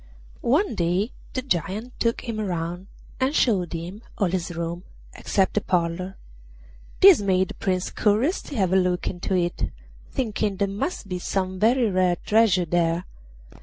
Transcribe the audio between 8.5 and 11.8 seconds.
have a look into it, thinking there must be some